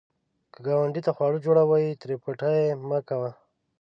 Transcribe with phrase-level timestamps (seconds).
[0.53, 3.31] که ګاونډي ته خواړه جوړوې، ترې پټ یې مه کوه